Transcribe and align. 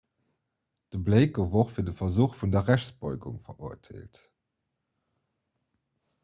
de 0.93 0.99
blake 1.07 1.35
gouf 1.49 1.53
och 1.61 1.73
fir 1.73 1.85
de 1.89 1.93
versuch 1.99 2.33
vun 2.39 2.51
der 2.55 2.65
rechtsbeugung 2.71 3.37
verurteelt 3.49 4.17